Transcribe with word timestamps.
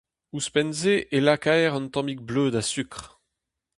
Ouzhpenn-se 0.35 0.95
e 1.15 1.17
lakaer 1.25 1.73
un 1.79 1.87
tammig 1.93 2.19
bleud 2.27 2.53
ha 2.57 2.63
sukr. 2.71 3.03